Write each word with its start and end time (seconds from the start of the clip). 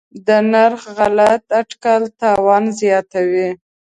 د 0.27 0.29
نرخ 0.51 0.81
غلط 0.97 1.43
اټکل 1.59 2.01
تاوان 2.21 2.63
زیاتوي. 2.79 3.49